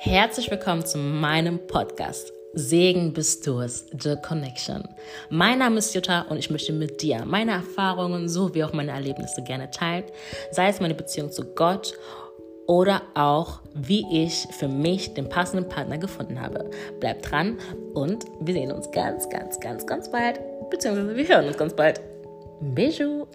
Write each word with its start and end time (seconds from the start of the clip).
Herzlich 0.00 0.48
willkommen 0.48 0.86
zu 0.86 0.96
meinem 0.96 1.66
Podcast. 1.66 2.32
Segen 2.52 3.12
bist 3.12 3.44
du 3.44 3.58
es, 3.58 3.84
The 4.00 4.14
Connection. 4.14 4.84
Mein 5.28 5.58
Name 5.58 5.78
ist 5.78 5.92
Jutta 5.92 6.20
und 6.28 6.36
ich 6.36 6.50
möchte 6.50 6.72
mit 6.72 7.02
dir 7.02 7.24
meine 7.24 7.50
Erfahrungen 7.50 8.28
sowie 8.28 8.62
auch 8.62 8.72
meine 8.72 8.92
Erlebnisse 8.92 9.42
gerne 9.42 9.72
teilen, 9.72 10.04
sei 10.52 10.68
es 10.68 10.78
meine 10.80 10.94
Beziehung 10.94 11.32
zu 11.32 11.52
Gott 11.52 11.94
oder 12.68 13.02
auch 13.14 13.60
wie 13.74 14.22
ich 14.22 14.46
für 14.56 14.68
mich 14.68 15.14
den 15.14 15.28
passenden 15.28 15.68
Partner 15.68 15.98
gefunden 15.98 16.40
habe. 16.40 16.70
Bleib 17.00 17.22
dran 17.22 17.58
und 17.94 18.24
wir 18.38 18.54
sehen 18.54 18.70
uns 18.70 18.88
ganz, 18.92 19.28
ganz, 19.28 19.58
ganz, 19.58 19.84
ganz 19.84 20.08
bald, 20.12 20.38
beziehungsweise 20.70 21.16
wir 21.16 21.28
hören 21.28 21.48
uns 21.48 21.58
ganz 21.58 21.74
bald. 21.74 22.00
Bijou! 22.60 23.26